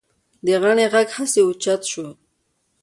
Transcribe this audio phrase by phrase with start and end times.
[0.45, 2.07] د غنړې غږ هسې اوچت شو.